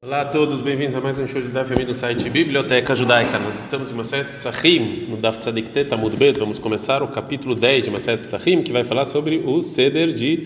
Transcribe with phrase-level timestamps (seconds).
[0.00, 3.36] Olá a todos, bem-vindos a mais um show de Daf do site Biblioteca Judaica.
[3.40, 6.38] Nós estamos em Maset Psachim, no Daf Tzadik Tet Amud Bet.
[6.38, 10.36] Vamos começar o capítulo 10 de Maset Psachim, que vai falar sobre o Seder de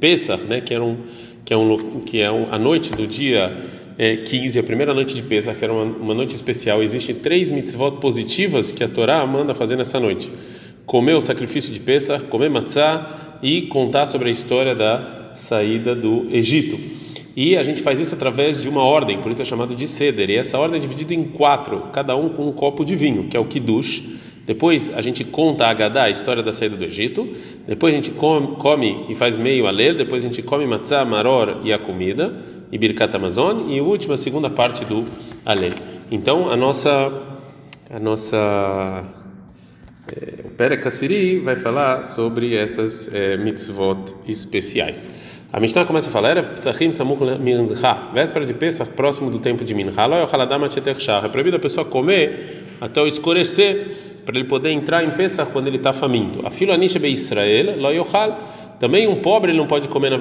[0.00, 0.96] Pesach, né, que é um
[1.44, 3.54] que é um que é um, a noite do dia
[3.98, 6.82] é, 15, a primeira noite de Pesach, que era uma, uma noite especial.
[6.82, 10.32] Existem três mitzvot positivas que a Torá manda fazer nessa noite:
[10.86, 13.10] comer o sacrifício de Pesach, comer matzah
[13.42, 17.11] e contar sobre a história da saída do Egito.
[17.34, 20.30] E a gente faz isso através de uma ordem, por isso é chamado de ceder.
[20.30, 23.36] E essa ordem é dividida em quatro, cada um com um copo de vinho, que
[23.36, 24.20] é o kiddush.
[24.44, 27.28] Depois a gente conta a Agadá, a história da saída do Egito.
[27.66, 29.94] Depois a gente come, come e faz meio a ler.
[29.94, 32.34] Depois a gente come matzah, maror e a comida,
[32.70, 33.70] e birkat amazon.
[33.70, 35.04] E última, segunda parte do
[35.46, 35.70] alê.
[36.10, 37.12] Então a nossa,
[37.88, 39.04] a nossa
[40.14, 45.10] é, o Pere Kassiri vai falar sobre essas é, mitzvot especiais.
[45.52, 49.62] A Mishnah começa a falar, era Pesachim Samuch Mincha, véspera de Pesach, próximo do tempo
[49.62, 55.10] de Yochaladam É proibido a pessoa comer até o escurecer, para ele poder entrar em
[55.10, 56.40] Pesach quando ele está faminto.
[56.46, 58.06] A filo Anisha Be Israel, Lo.
[58.80, 60.16] Também um pobre ele não pode comer na,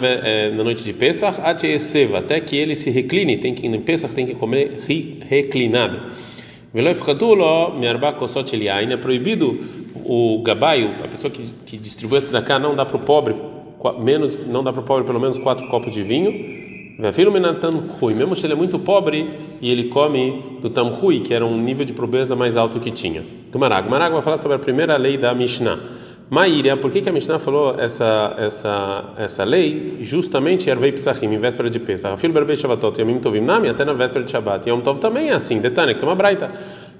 [0.54, 4.36] na noite de Pesach, até que ele se recline, tem que em Pesach tem que
[4.36, 4.80] comer
[5.30, 5.98] reclinado.
[6.76, 6.94] É
[8.98, 9.62] proibido
[10.04, 13.34] o gabaio, a pessoa que, que distribui a tzedakah, não dá para o pobre
[14.00, 16.32] menos não dá para o pobre pelo menos quatro copos de vinho.
[17.00, 19.30] Mesmo se ele é muito pobre
[19.60, 23.24] e ele come do tamhui, que era um nível de pobreza mais alto que tinha.
[23.58, 25.80] Marag vai falar sobre a primeira lei da Mishnah.
[26.32, 29.98] Maíra, por que, que a Mishnah falou essa essa essa lei?
[30.00, 32.18] Justamente Ervei Psachim, em véspera de Pesach.
[32.18, 34.70] Filho Berbei Shabbatot, Yamim Tovim Nami, até na véspera de Shabbat.
[34.70, 36.50] Yom Tov também é assim, detalhe, que tem uma braita.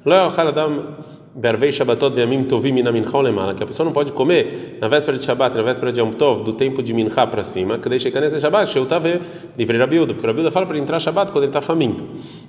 [0.04, 0.98] Lo Adam
[1.34, 5.18] Bervei Shabbatot ve'amim tovim mina mincha lemala, que a pessoa não pode comer na véspera
[5.18, 8.12] de Shabbat, na véspera de Yom Tov, do tempo de mincha para cima, que deixa
[8.12, 9.22] que Shabbat, sheu tave,
[9.58, 12.04] livre Rabiuda, porque Rabiuda fala para entrar Shabbat quando ele está faminto.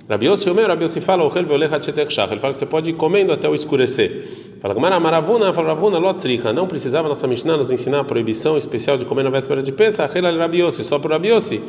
[0.09, 3.31] Rabiossi Omer, Rabiossi fala, ochel ve'olecha tchetech shach, ele fala que você pode ir comendo
[3.31, 4.42] até o escurecer.
[4.63, 8.97] Fala Gamara Maravuna, fala Ravuna, lotzricha, não precisava nossa Mishnah nos ensinar a proibição especial
[8.97, 11.61] de comer na véspera de Pesach, ela Rabiossi, só para Rabiossi.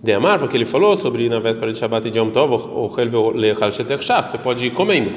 [0.00, 3.10] De Amar, porque ele falou sobre na véspera de Shabbat e de Yom Tov, ochel
[3.10, 5.10] ve'olecha tchetech shach, você pode ir comendo.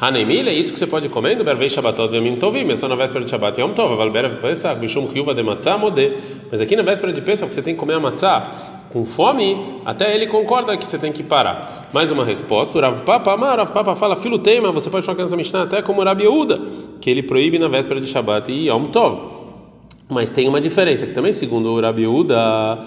[0.00, 2.94] Hanemil, é isso que você pode comer no Bervei Shabbatot Vemim Tovim, é só na
[2.94, 6.12] véspera de Shabbat Yom Tov, Val Berev Pesach, Bishum Kyuva de Matzah Modé.
[6.52, 8.46] Mas aqui na véspera de Pesach você tem que comer a matzah
[8.92, 11.88] com fome, até ele concorda que você tem que parar.
[11.92, 15.16] Mais uma resposta, o Rav Papa, Amar, Rav Papa fala, filo tema, você pode falar
[15.16, 16.60] com essa Mishnah até como Rabi Yehuda,
[17.00, 19.18] que ele proíbe na véspera de Shabbat e Yom Tov.
[20.08, 22.78] Mas tem uma diferença, que também segundo o Rabi Yehuda,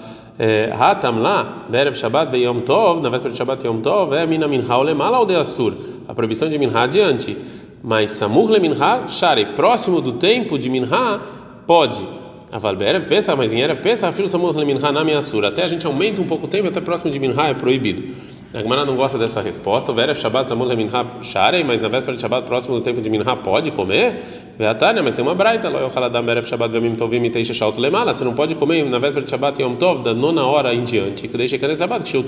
[0.80, 4.48] Hatam lá, Berev Shabbat ve Yom Tov, na véspera de Shabbat Yom Tov, é Mina
[4.48, 5.74] Minha Olemala ou de Assur
[6.08, 7.36] a proibição de minha adiante.
[7.82, 11.20] Mas samur le minha share, próximo do tempo de minha,
[11.66, 12.06] pode.
[12.50, 15.48] Aval berev pensa, mas em erev pensa, filho samur le minha na minha sura.
[15.48, 18.14] Até a gente aumenta um pouco o tempo, até próximo de minha é proibido.
[18.54, 19.94] A Gemara não gosta dessa resposta.
[19.94, 23.34] Verev Shabbat Samur Leminha Sharei, mas na véspera de Shabbat, próximo do tempo de Minha,
[23.36, 24.20] pode comer?
[24.58, 25.70] Veatânia, mas tem uma braita.
[25.70, 28.12] Lo Yochaladam Verev Shabbat Vemim Tovim Teisha Shaut Lemala.
[28.12, 31.28] Você não pode comer na véspera de Shabbat Yom Tov, da nona hora em diante,
[31.28, 32.22] que deixa que é Shabbat, que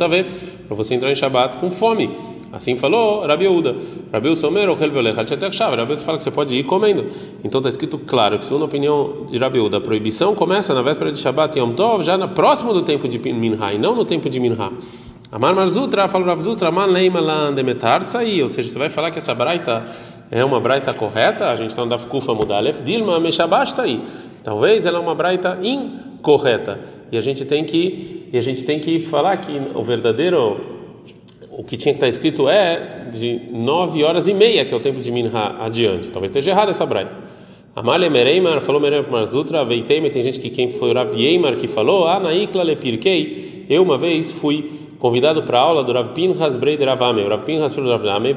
[0.66, 2.08] para você entrar em Shabbat com fome.
[2.54, 3.75] Assim falou Rabi Uda.
[4.12, 5.75] Rabi Usomer, Ochel Veolech Hachetek Shav.
[5.75, 7.06] Rabi fala que você pode ir comendo.
[7.42, 10.81] Então está escrito claro que, segundo a opinião de Rabi Uda, a proibição começa na
[10.81, 14.04] véspera de Shabbat Yom Tov, já na próximo do tempo de Minha, e não no
[14.04, 14.70] tempo de Minha.
[15.32, 19.19] Amar Marzutra, fala Rav Zutra, man leima lan demetartzai, ou seja, você vai falar que
[19.19, 19.84] essa braita
[20.31, 24.00] é uma braita correta, a gente está andando kufa mudalef, dilma meshabasta aí.
[24.44, 26.78] Talvez ela é uma braita incorreta.
[27.10, 30.84] E a gente tem que e a gente tem que falar que o verdadeiro
[31.56, 34.81] o que tinha que estar escrito é de nove horas e meia, que é o
[34.81, 36.09] tempo de Minha adiante.
[36.09, 37.12] Talvez esteja errado essa braita.
[37.76, 41.66] Amalha Mereimar falou Mereimar Marzutra, Veiteme, tem gente que quem foi o Rav Yeimar que
[41.69, 46.56] falou, ah, naikla lepirkei, eu uma vez fui convidado para a aula do Rav Pinhas
[46.56, 47.22] Breider Avame.
[47.22, 48.34] O Rav Pinhas filho do Rav Avame,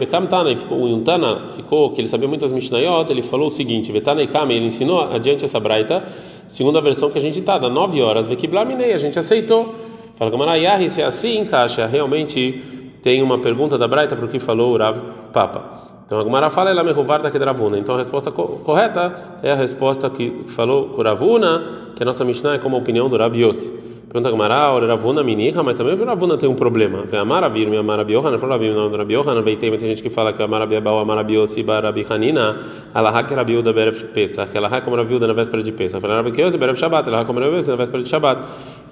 [0.57, 4.55] ficou, o Yuntana ficou, que ele sabia muitas Mishnayot, ele falou o seguinte, Vetana Kame,
[4.55, 6.03] ele ensinou adiante essa braita,
[6.47, 9.73] segundo a versão que a gente está, dá nove horas, Vekiblaminei, a gente aceitou.
[10.15, 12.76] Fala Gamarayahi, se é assim, encaixa, realmente
[13.07, 14.99] tem uma pergunta da braita para o que falou o Rav
[15.31, 15.63] Papa.
[16.05, 17.79] Então a Gemara fala ela mehuvarda que Ravuna.
[17.79, 22.25] Então a resposta co correta é a resposta que falou o Ravuna, que a nossa
[22.25, 23.71] Mishnah é como a opinião do Rabi Yossi.
[24.11, 27.03] Pergunta Gamara, Ravuna Minicha, mas também o Ravuna tem um problema.
[27.03, 30.47] Vem Amaravir, minha Marabiohan, falou Rabi, não, Rabiohan, vem tem gente que fala que a
[30.47, 32.57] Marabiabau, a Marabiosi, Barabi Hanina,
[32.93, 36.01] Alaha que Rabiu da Beref Pesach, Alaha como Rabiu na véspera de Pesach.
[36.01, 38.41] Fala Rabi Kiosi, Beref Shabbat, Alaha como Rabiu na véspera de Shabbat.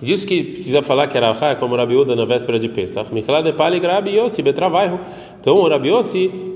[0.02, 3.10] Disso que precisa falar que era é como Rabi Uda na véspera de Pesach.
[5.40, 5.90] Então o Rabi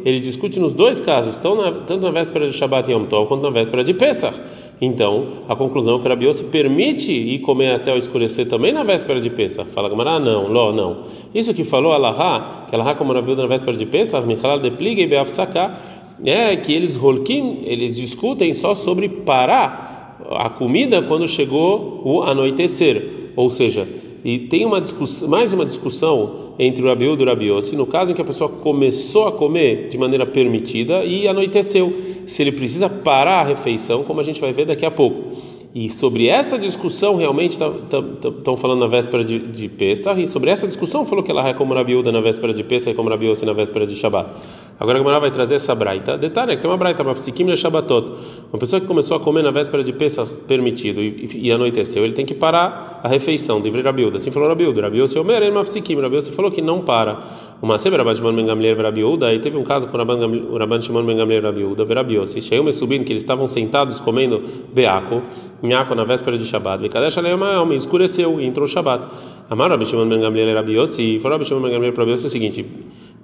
[0.05, 3.83] ele discute nos dois casos, tanto na véspera de Shabbat Yom Tov quanto na véspera
[3.83, 4.37] de Pesach.
[4.81, 8.83] Então, a conclusão é que o Rabi permite ir comer até o escurecer também na
[8.83, 9.69] véspera de Pesach.
[9.71, 11.03] Fala Gamara, ah, não, Ló, não.
[11.33, 14.71] Isso que falou Alahá, que Alahá como Rabi Uda na véspera de Pesach, Mikla de
[14.71, 15.77] Pliga e Beafsaká,
[16.25, 23.18] é que eles holkim, eles discutem só sobre parar a comida quando chegou o anoitecer.
[23.39, 23.87] Ou seja,
[24.21, 28.11] e tem uma discussão, mais uma discussão entre o Rabiúdo e o Rabiossi, no caso
[28.11, 31.93] em que a pessoa começou a comer de maneira permitida e anoiteceu,
[32.25, 35.37] se ele precisa parar a refeição, como a gente vai ver daqui a pouco.
[35.73, 40.19] E sobre essa discussão, realmente estão tá, tá, tá, falando na véspera de, de Pesach,
[40.19, 42.95] e sobre essa discussão falou que ela é como Rabiúda na véspera de Pesach e
[42.95, 44.31] como Rabiossi na véspera de Shabbat.
[44.79, 46.17] Agora a Gemara vai trazer essa braita.
[46.17, 48.13] Detalhe, que tem uma braita, uma psiquim le Shabbatot.
[48.51, 52.13] Uma pessoa que começou a comer na véspera de Pesach permitido e, e, anoiteceu, ele
[52.13, 54.17] tem que parar a refeição, de Rabiúda.
[54.17, 54.81] Assim falou Rabiúda.
[54.81, 55.99] Rabiúda, Omer, ele é uma psiquim.
[55.99, 57.19] Rabiúda falou que não para.
[57.61, 61.03] Uma sempre Rabban Shimon Ben Gamliel e Rabiúda, aí teve um caso com Rabban Shimon
[61.03, 62.39] Ben Gamliel e Rabiúda, Rabiúda.
[62.39, 64.41] Chegou me subindo que eles estavam sentados comendo
[64.73, 65.21] beaco,
[65.61, 66.81] nhaco na véspera de Shabbat.
[66.81, 69.03] Vekadesh Aleima, escureceu e entrou o Shabbat.
[69.49, 72.27] Amar Rabban Shimon Ben Gamliel e Rabiúda, e falou Rabban Shimon Ben Gamliel e Rabiúda
[72.27, 72.65] o seguinte: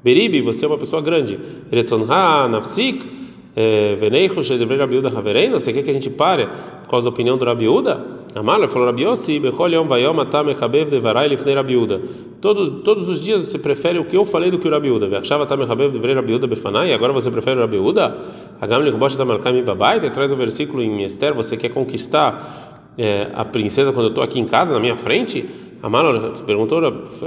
[0.04, 1.40] Beribi, você é uma pessoa grande.
[1.72, 3.08] Retzonha, nafsik,
[3.56, 5.60] eh, veneicho, shedevrei Rabiuda havereino.
[5.60, 6.48] Você quer que a gente pare
[6.84, 8.15] por causa da opinião do Rabiuda?
[8.36, 12.02] Amala falou Rabiossi, bechol yom vayom atam echabev devarai lifnei Rabiuda.
[12.42, 15.08] Todos todos os dias você prefere o que eu falei do que o Rabiuda.
[15.08, 16.94] Vechava atam echabev devrei Rabiuda befanai.
[16.94, 18.18] Agora você prefere o Rabiuda?
[18.60, 20.02] Agam lichbosh da malkai mi babai.
[20.12, 21.34] Traz o versículo em Esther.
[21.34, 25.46] Você quer conquistar é, a princesa quando eu estou aqui em casa na minha frente?
[25.82, 26.82] Amaro perguntou,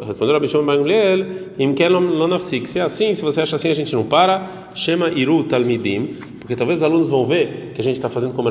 [0.05, 1.27] respondeu a Bishon Bangliel,
[1.59, 2.69] im kelom lonafsik.
[2.69, 4.43] Se é assim, se você acha assim, a gente não para.
[4.75, 6.17] Chama iru talmidim,
[6.49, 8.49] porque talvez os alunos vão ver que a gente está fazendo como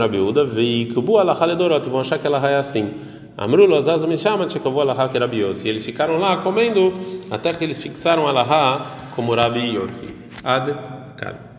[1.47, 2.93] ledorot, e vão achar que ela é assim.
[3.35, 5.67] Amru lozazo me chama, tchekavu alahá que Rabi Yossi.
[5.67, 6.93] Eles ficaram lá comendo
[7.31, 8.85] até que eles fixaram alahá
[9.15, 10.13] como Rabi Yossi.
[10.43, 10.75] Ad,
[11.17, 11.56] cara.